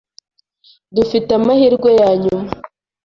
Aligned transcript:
Dufite 0.95 1.29
amahirwe 1.39 1.89
yanyuma. 2.01 2.49